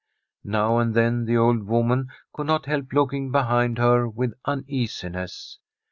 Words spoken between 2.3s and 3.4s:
could not help looking